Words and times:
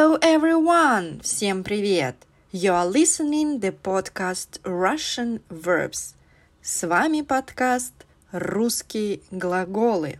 Hello 0.00 0.16
everyone! 0.22 1.20
Всем 1.20 1.62
привет! 1.62 2.16
You 2.50 2.72
are 2.72 2.86
listening 2.90 3.60
the 3.60 3.72
podcast 3.72 4.58
Russian 4.62 5.42
Verbs. 5.50 6.14
С 6.62 6.86
вами 6.86 7.20
подкаст 7.20 7.92
«Русские 8.32 9.20
глаголы». 9.30 10.18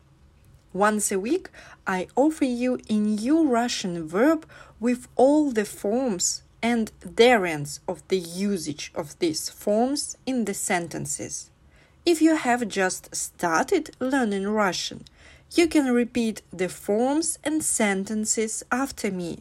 Once 0.74 1.10
a 1.10 1.18
week, 1.18 1.48
I 1.86 2.06
offer 2.14 2.44
you 2.44 2.78
a 2.90 2.98
new 2.98 3.48
Russian 3.48 4.06
verb 4.06 4.44
with 4.78 5.08
all 5.16 5.50
the 5.50 5.64
forms 5.64 6.42
and 6.60 6.92
variants 7.00 7.80
of 7.88 8.02
the 8.08 8.18
usage 8.18 8.92
of 8.94 9.18
these 9.20 9.48
forms 9.48 10.18
in 10.26 10.44
the 10.44 10.52
sentences. 10.52 11.48
If 12.04 12.20
you 12.20 12.36
have 12.36 12.68
just 12.68 13.14
started 13.14 13.96
learning 14.00 14.48
Russian, 14.48 15.06
you 15.54 15.66
can 15.66 15.94
repeat 15.94 16.42
the 16.52 16.68
forms 16.68 17.38
and 17.42 17.64
sentences 17.64 18.62
after 18.70 19.10
me. 19.10 19.38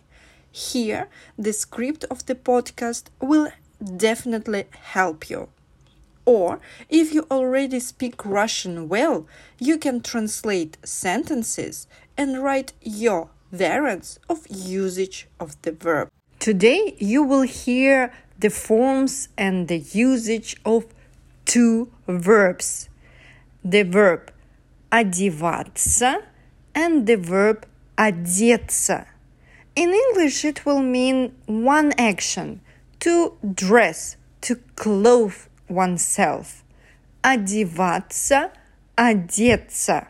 Here, 0.52 1.08
the 1.38 1.54
script 1.54 2.06
of 2.06 2.26
the 2.26 2.36
podcast 2.36 3.06
will 3.20 3.52
definitely 3.98 4.66
help 4.72 5.30
you. 5.30 5.50
Or, 6.26 6.60
if 6.90 7.14
you 7.14 7.28
already 7.30 7.80
speak 7.80 8.26
Russian 8.26 8.90
well, 8.90 9.28
you 9.60 9.78
can 9.78 10.02
translate 10.02 10.78
sentences 10.84 11.88
and 12.18 12.44
write 12.44 12.74
your 12.82 13.30
variants 13.52 14.18
of 14.30 14.48
usage 14.48 15.28
of 15.40 15.62
the 15.62 15.72
verb. 15.72 16.10
Today, 16.40 16.96
you 17.00 17.22
will 17.22 17.44
hear 17.44 18.12
the 18.40 18.50
forms 18.50 19.30
and 19.38 19.68
the 19.68 19.78
usage 19.80 20.58
of 20.66 20.86
two 21.46 21.92
verbs. 22.08 22.90
The 23.64 23.84
verb 23.84 24.32
одеваться 24.92 26.24
and 26.74 27.06
the 27.08 27.18
verb 27.18 27.66
одеться. 27.98 29.06
In 29.76 29.94
English, 29.94 30.46
it 30.46 30.66
will 30.66 30.82
mean 30.82 31.36
one 31.46 31.94
action 31.98 32.62
to 33.02 33.38
dress, 33.54 34.16
to 34.42 34.56
clothe 34.76 35.36
oneself. 35.68 36.64
Одеваться, 37.24 38.52
одеться. 38.98 40.08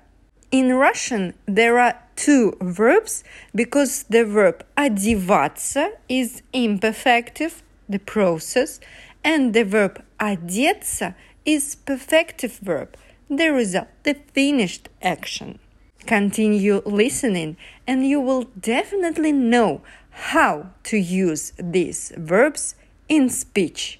In 0.51 0.73
Russian, 0.73 1.33
there 1.47 1.79
are 1.79 1.99
two 2.15 2.55
verbs 2.61 3.23
because 3.53 4.03
the 4.03 4.23
verb 4.23 4.63
одеваться 4.77 5.89
is 6.07 6.41
imperfective, 6.53 7.63
the 7.89 7.99
process, 7.99 8.79
and 9.23 9.53
the 9.53 9.65
verb 9.65 10.03
одеться 10.19 11.15
is 11.43 11.75
perfective 11.75 12.59
verb, 12.59 12.95
the 13.29 13.51
result, 13.51 13.87
the 14.03 14.15
finished 14.33 14.89
action. 15.01 15.59
Continue 16.05 16.81
listening, 16.85 17.57
and 17.87 18.07
you 18.07 18.21
will 18.21 18.43
definitely 18.59 19.31
know 19.31 19.81
how 20.11 20.71
to 20.83 20.97
use 20.97 21.51
these 21.57 22.13
verbs 22.15 22.75
in 23.09 23.29
speech. 23.29 23.99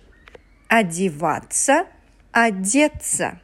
Одеваться, 0.69 1.87
одеться. 2.33 3.39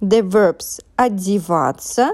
The 0.00 0.22
verbs 0.22 0.80
одеваться 0.98 2.12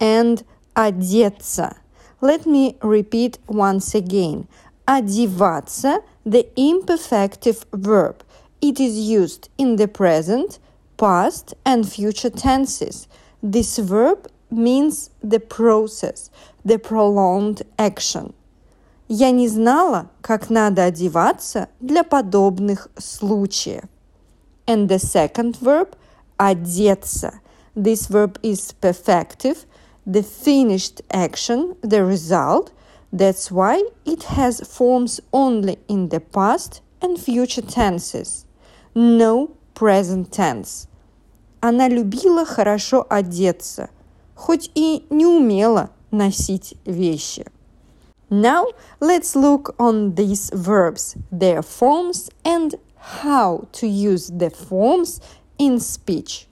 and 0.00 0.44
одеться. 0.76 1.76
Let 2.20 2.46
me 2.46 2.76
repeat 2.82 3.38
once 3.48 3.94
again. 3.94 4.46
Одеваться, 4.86 6.02
the 6.24 6.46
imperfective 6.56 7.64
verb. 7.72 8.22
It 8.60 8.78
is 8.78 8.96
used 8.96 9.48
in 9.58 9.76
the 9.76 9.88
present, 9.88 10.58
past, 10.96 11.54
and 11.64 11.88
future 11.88 12.30
tenses. 12.30 13.08
This 13.42 13.78
verb 13.78 14.28
means 14.50 15.10
the 15.22 15.40
process, 15.40 16.30
the 16.64 16.78
prolonged 16.78 17.62
action. 17.78 18.34
Я 19.08 19.30
не 19.30 19.48
знала, 19.48 20.10
как 20.20 20.48
надо 20.48 20.84
одеваться 20.84 21.68
для 21.80 22.04
подобных 22.04 22.88
случаев. 22.98 23.84
And 24.66 24.88
the 24.88 24.98
second 24.98 25.56
verb – 25.56 26.38
одеться. 26.38 27.40
This 27.74 28.06
verb 28.06 28.38
is 28.42 28.72
perfective, 28.80 29.64
the 30.06 30.22
finished 30.22 31.02
action, 31.10 31.76
the 31.82 32.04
result. 32.04 32.72
That's 33.12 33.50
why 33.50 33.84
it 34.04 34.24
has 34.24 34.60
forms 34.60 35.20
only 35.32 35.78
in 35.88 36.08
the 36.08 36.20
past 36.20 36.80
and 37.00 37.18
future 37.18 37.62
tenses. 37.62 38.45
No 38.96 39.50
present 39.74 40.30
tense. 40.30 40.88
Она 41.60 41.88
любила 41.88 42.44
хорошо 42.44 43.06
одеться, 43.08 43.90
хоть 44.34 44.70
и 44.74 45.06
не 45.10 45.26
умела 45.26 45.90
носить 46.10 46.74
вещи. 46.84 47.46
Now 48.30 48.66
let's 49.00 49.36
look 49.36 49.74
on 49.78 50.14
these 50.14 50.50
verbs, 50.54 51.16
their 51.30 51.62
forms 51.62 52.30
and 52.44 52.74
how 52.96 53.68
to 53.72 53.86
use 53.86 54.28
the 54.28 54.50
forms 54.50 55.20
in 55.58 55.78
speech. 55.80 56.46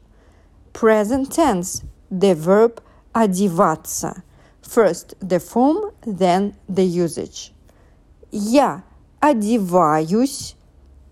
Present 0.73 1.33
tense, 1.33 1.83
the 2.11 2.35
verb 2.35 2.81
одеваться. 3.15 4.23
First 4.61 5.15
the 5.21 5.41
form, 5.41 5.93
then 6.07 6.55
the 6.69 6.85
usage. 6.85 7.53
Я 8.31 8.85
одеваюсь, 9.21 10.55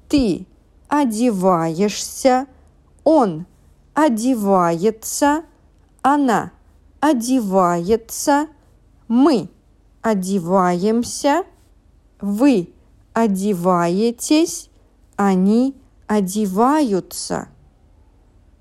ты 0.08 0.46
одеваешься, 0.93 2.45
он 3.03 3.47
одевается, 3.95 5.43
она 6.03 6.51
одевается, 6.99 8.47
мы 9.07 9.49
одеваемся, 10.03 11.45
вы 12.21 12.75
одеваетесь, 13.13 14.69
они 15.15 15.75
одеваются. 16.05 17.47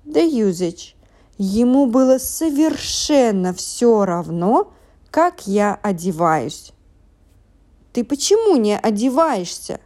The 0.03 0.27
usage. 0.27 0.95
Ему 1.37 1.85
было 1.85 2.17
совершенно 2.17 3.53
все 3.53 4.05
равно, 4.05 4.73
как 5.11 5.45
я 5.45 5.79
одеваюсь. 5.83 6.73
Ты 7.91 8.03
почему 8.03 8.55
не 8.57 8.75
одеваешься? 8.75 9.79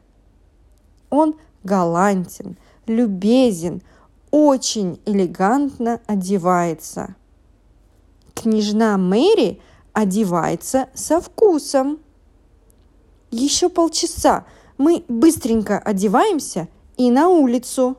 Он 1.09 1.35
галантен, 1.67 2.57
любезен, 2.87 3.83
очень 4.31 4.99
элегантно 5.05 5.99
одевается. 6.07 7.15
Княжна 8.33 8.97
Мэри 8.97 9.61
одевается 9.93 10.89
со 10.93 11.19
вкусом. 11.19 11.99
Еще 13.31 13.69
полчаса 13.69 14.45
мы 14.77 15.03
быстренько 15.07 15.77
одеваемся 15.77 16.67
и 16.95 17.11
на 17.11 17.27
улицу. 17.27 17.97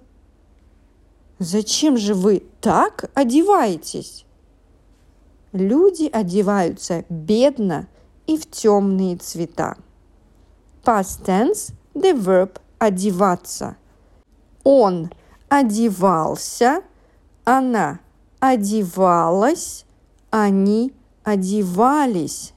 Зачем 1.39 1.97
же 1.97 2.15
вы 2.15 2.43
так 2.61 3.11
одеваетесь? 3.15 4.25
Люди 5.53 6.09
одеваются 6.13 7.05
бедно 7.09 7.89
и 8.27 8.37
в 8.37 8.51
темные 8.51 9.17
цвета. 9.17 9.77
Past 10.85 11.25
tense– 11.25 11.73
the 11.95 12.15
verb 12.15 12.61
одеваться. 12.79 13.77
Он 14.65 15.11
одевался, 15.49 16.83
она 17.45 18.01
одевалась, 18.41 19.85
они 20.31 20.93
одевались. 21.25 22.53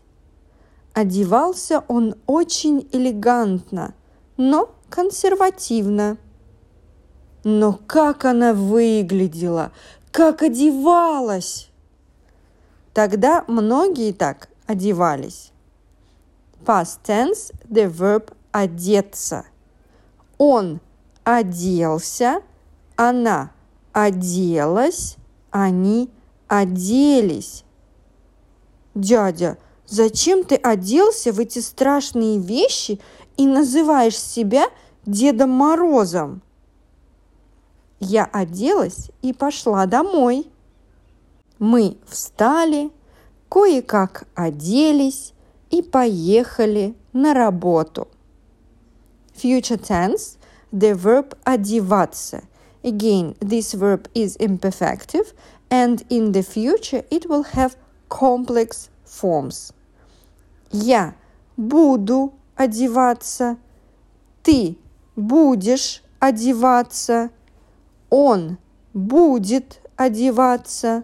Одевался 0.93 1.83
он 1.87 2.15
очень 2.27 2.87
элегантно, 2.91 3.93
но 4.37 4.75
консервативно. 4.89 6.17
Но 7.43 7.79
как 7.87 8.25
она 8.25 8.53
выглядела, 8.53 9.71
как 10.11 10.43
одевалась! 10.43 11.69
Тогда 12.93 13.45
многие 13.47 14.11
так 14.11 14.49
одевались. 14.67 15.51
Past 16.65 16.99
tense– 17.03 17.53
the 17.69 17.89
verb 17.89 18.33
одеться. 18.51 19.45
Он 20.43 20.79
оделся, 21.23 22.41
она 22.95 23.51
оделась, 23.93 25.17
они 25.51 26.09
оделись. 26.47 27.63
Дядя, 28.95 29.59
зачем 29.85 30.43
ты 30.43 30.55
оделся 30.55 31.31
в 31.31 31.39
эти 31.39 31.59
страшные 31.59 32.39
вещи 32.39 32.99
и 33.37 33.45
называешь 33.45 34.17
себя 34.17 34.65
Дедом 35.05 35.51
Морозом? 35.51 36.41
Я 37.99 38.25
оделась 38.25 39.11
и 39.21 39.33
пошла 39.33 39.85
домой. 39.85 40.47
Мы 41.59 41.97
встали, 42.07 42.89
кое-как 43.47 44.27
оделись 44.33 45.33
и 45.69 45.83
поехали 45.83 46.95
на 47.13 47.35
работу. 47.35 48.07
Future 49.33 49.77
tense, 49.77 50.37
the 50.71 50.93
verb 50.93 51.35
одеваться. 51.45 52.43
Again, 52.83 53.35
this 53.39 53.73
verb 53.73 54.07
is 54.15 54.37
imperfective 54.37 55.33
and 55.69 56.03
in 56.09 56.31
the 56.31 56.43
future 56.43 57.03
it 57.11 57.29
will 57.29 57.43
have 57.43 57.75
complex 58.09 58.89
forms. 59.05 59.73
Я 60.71 61.15
буду 61.57 62.33
одеваться, 62.55 63.57
ты 64.43 64.77
будешь 65.15 66.03
одеваться, 66.19 67.31
он 68.09 68.57
будет 68.93 69.81
одеваться, 69.95 71.03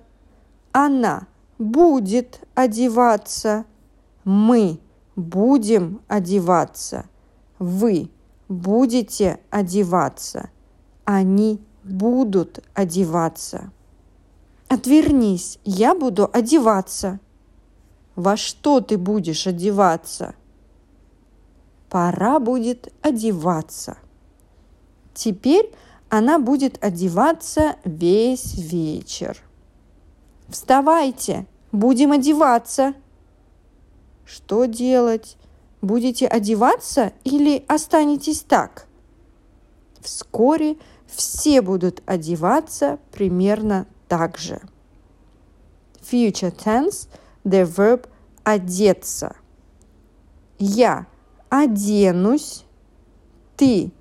она 0.71 1.27
будет 1.57 2.39
одеваться, 2.55 3.65
мы 4.23 4.79
будем 5.15 6.01
одеваться, 6.07 7.05
вы 7.59 8.09
будете 8.47 9.39
одеваться, 9.49 10.49
они 11.05 11.61
будут 11.83 12.59
одеваться. 12.73 13.71
Отвернись, 14.67 15.59
я 15.63 15.95
буду 15.95 16.29
одеваться. 16.31 17.19
Во 18.15 18.35
что 18.35 18.81
ты 18.81 18.97
будешь 18.97 19.47
одеваться? 19.47 20.35
Пора 21.89 22.39
будет 22.39 22.91
одеваться. 23.01 23.97
Теперь 25.13 25.73
она 26.09 26.39
будет 26.39 26.83
одеваться 26.83 27.77
весь 27.85 28.55
вечер. 28.55 29.41
Вставайте, 30.49 31.45
будем 31.71 32.11
одеваться. 32.11 32.93
Что 34.25 34.65
делать? 34.65 35.37
Будете 35.87 36.27
одеваться 36.27 37.13
или 37.23 37.63
останетесь 37.69 38.41
так? 38.41 38.87
Вскоре 40.01 40.75
все 41.05 41.61
будут 41.61 42.03
одеваться 42.05 42.99
примерно 43.13 43.87
так 44.09 44.37
же. 44.37 44.59
Future 46.01 46.53
tense– 46.53 47.07
the 47.45 47.63
verb 47.63 48.05
одеться. 48.43 49.37
Я 50.59 51.07
оденусь, 51.47 52.65
ты 53.55 53.93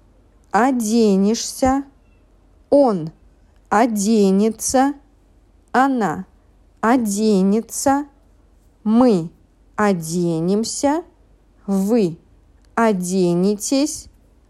оденешься, 0.50 1.85
он 2.69 3.12
оденется, 3.69 4.94
она 5.71 6.27
оденется, 6.81 8.06
мы 8.83 9.31
оденемся, 9.77 11.05
вы 11.67 12.19
оденетесь, 12.75 14.07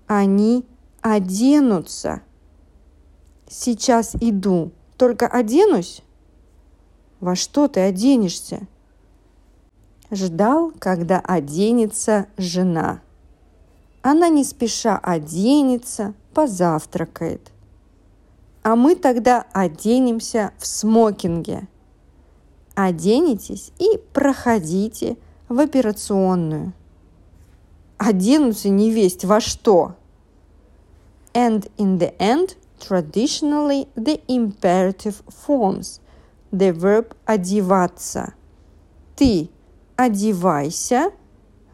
они 0.06 0.64
оденутся. 1.00 2.22
Сейчас 3.48 4.14
иду, 4.20 4.72
только 4.96 5.26
оденусь? 5.26 6.02
Во 7.20 7.34
что 7.34 7.68
ты 7.68 7.80
оденешься? 7.80 8.66
Ждал, 10.10 10.72
когда 10.78 11.18
оденется 11.20 12.26
жена. 12.36 13.00
Она 14.02 14.28
не 14.28 14.44
спеша 14.44 14.98
оденется, 14.98 16.14
позавтракает. 16.34 17.50
А 18.62 18.76
мы 18.76 18.94
тогда 18.94 19.46
оденемся 19.52 20.52
в 20.58 20.66
смокинге. 20.66 21.66
Оденетесь 22.74 23.72
и 23.78 23.98
проходите 24.12 25.16
в 25.48 25.58
операционную. 25.58 26.72
Оденутся 27.98 28.68
невесть 28.68 29.24
во 29.24 29.40
что. 29.40 29.96
And 31.32 31.70
in 31.76 31.98
the 31.98 32.16
end, 32.18 32.56
traditionally 32.78 33.88
the 33.94 34.20
imperative 34.28 35.22
forms 35.28 36.00
the 36.52 36.72
verb 36.72 37.14
одеваться. 37.24 38.34
Ты 39.16 39.50
одевайся, 39.96 41.10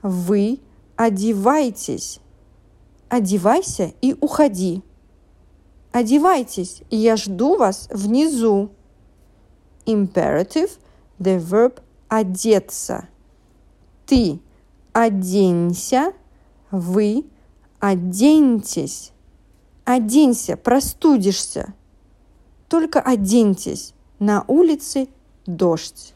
вы 0.02 0.60
одевайтесь. 0.96 2.20
Одевайся 3.08 3.92
и 4.00 4.16
уходи. 4.20 4.82
Одевайтесь, 5.92 6.82
я 6.90 7.16
жду 7.16 7.56
вас 7.56 7.88
внизу. 7.92 8.70
Imperative– 9.84 10.70
the 11.18 11.38
verb 11.38 11.80
одеться. 12.08 13.08
Ты 14.06 14.40
оденься, 14.92 16.12
вы 16.70 17.24
оденьтесь. 17.80 19.12
Оденься, 19.84 20.56
простудишься. 20.56 21.74
Только 22.68 23.00
оденьтесь. 23.00 23.94
На 24.18 24.44
улице 24.46 25.08
дождь. 25.46 26.14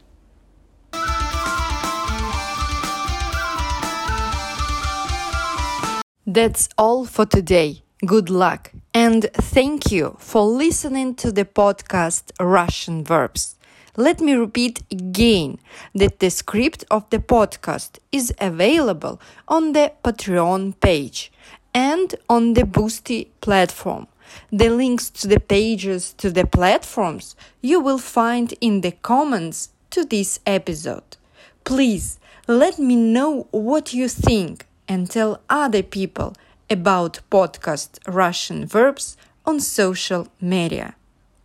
That's 6.25 6.69
all 6.77 7.05
for 7.05 7.25
today. 7.25 7.83
Good 8.05 8.29
luck 8.29 8.71
and 8.93 9.29
thank 9.33 9.91
you 9.91 10.17
for 10.19 10.43
listening 10.45 11.15
to 11.15 11.31
the 11.31 11.45
podcast 11.45 12.31
Russian 12.39 13.03
Verbs. 13.03 13.56
Let 13.96 14.20
me 14.20 14.32
repeat 14.34 14.82
again 14.90 15.58
that 15.94 16.18
the 16.18 16.30
script 16.30 16.84
of 16.90 17.08
the 17.10 17.18
podcast 17.18 17.98
is 18.10 18.32
available 18.40 19.20
on 19.48 19.72
the 19.72 19.92
Patreon 20.02 20.80
page 20.80 21.30
and 21.74 22.14
on 22.28 22.54
the 22.54 22.62
Boosty 22.62 23.28
platform. 23.40 24.06
The 24.50 24.70
links 24.70 25.10
to 25.10 25.28
the 25.28 25.40
pages 25.40 26.14
to 26.14 26.30
the 26.30 26.46
platforms 26.46 27.36
you 27.60 27.80
will 27.80 27.98
find 27.98 28.54
in 28.60 28.80
the 28.80 28.92
comments 28.92 29.70
to 29.90 30.04
this 30.04 30.40
episode. 30.46 31.16
Please 31.64 32.18
let 32.48 32.78
me 32.78 32.96
know 32.96 33.46
what 33.50 33.92
you 33.92 34.08
think 34.08 34.66
and 34.88 35.10
tell 35.10 35.40
other 35.50 35.82
people 35.82 36.34
about 36.70 37.20
podcast 37.30 37.98
Russian 38.06 38.66
verbs 38.66 39.16
on 39.44 39.60
social 39.60 40.28
media. 40.40 40.94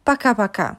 Пока-пока. 0.05 0.77